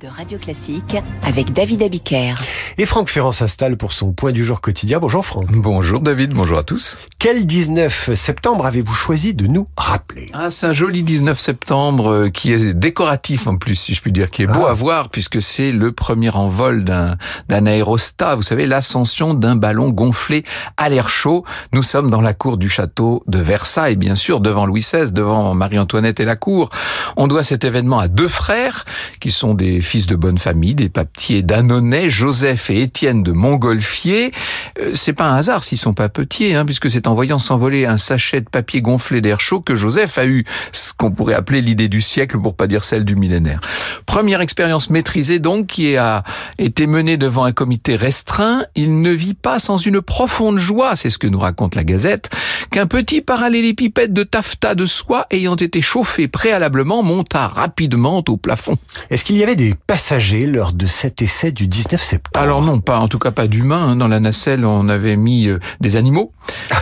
[0.00, 2.34] de Radio Classique avec David Abiker.
[2.76, 4.98] Et Franck Ferrand s'installe pour son point du jour quotidien.
[4.98, 5.46] Bonjour Franck.
[5.52, 6.96] Bonjour David, bonjour à tous.
[7.20, 10.26] Quel 19 septembre avez-vous choisi de nous rappeler?
[10.32, 14.10] Ah, c'est un joli 19 septembre euh, qui est décoratif en plus, si je puis
[14.10, 14.70] dire, qui est beau Ah.
[14.70, 17.16] à voir puisque c'est le premier envol d'un
[17.48, 18.34] d'un aérostat.
[18.34, 20.42] Vous savez, l'ascension d'un ballon gonflé
[20.76, 21.44] à l'air chaud.
[21.72, 25.54] Nous sommes dans la cour du château de Versailles, bien sûr, devant Louis XVI, devant
[25.54, 26.70] Marie-Antoinette et la cour.
[27.16, 28.84] On doit cet événement à deux frères
[29.20, 34.32] qui sont des fils de bonne famille, des papetiers d'Annonay, Joseph et Étienne de Montgolfier.
[34.80, 37.86] Euh, C'est pas un hasard s'ils sont pas petits, hein, puisque c'est en voyant s'envoler
[37.86, 41.60] un sachet de papier gonflé d'air chaud que Joseph a eu ce qu'on pourrait appeler
[41.60, 43.60] l'idée du siècle, pour pas dire celle du millénaire.
[44.06, 46.24] Première expérience maîtrisée donc, qui a
[46.58, 48.64] été menée devant un comité restreint.
[48.74, 52.30] Il ne vit pas sans une profonde joie, c'est ce que nous raconte la Gazette,
[52.70, 58.76] qu'un petit parallélépipède de taffetas de soie ayant été chauffé préalablement monta rapidement au plafond.
[59.10, 62.42] Est-ce qu'il y avait des passagers lors de cet essai du 19 septembre?
[62.42, 63.88] Alors alors non, pas en tout cas pas d'humains.
[63.88, 63.96] Hein.
[63.96, 66.32] Dans la nacelle, on avait mis euh, des animaux.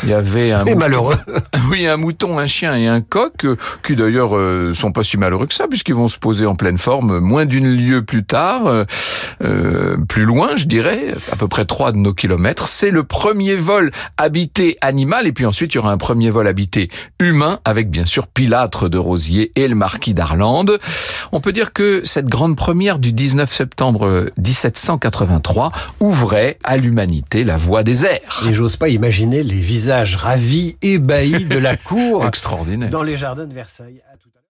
[0.03, 1.17] Il y avait un mouton, malheureux.
[1.71, 5.17] oui, un mouton, un chien et un coq euh, qui d'ailleurs euh, sont pas si
[5.17, 8.85] malheureux que ça puisqu'ils vont se poser en pleine forme moins d'une lieue plus tard,
[9.43, 12.69] euh, plus loin, je dirais, à peu près 3 de nos kilomètres.
[12.69, 16.47] C'est le premier vol habité animal et puis ensuite il y aura un premier vol
[16.47, 20.79] habité humain avec bien sûr Pilâtre de Rosier et le marquis d'Arlande.
[21.33, 25.62] On peut dire que cette grande première du 19 septembre 1783
[26.01, 28.47] ouvrait à l'humanité la voie des airs.
[28.49, 32.29] Et j'ose pas imaginer les visages ravis, ébahis de la cour
[32.91, 34.03] dans les jardins de Versailles.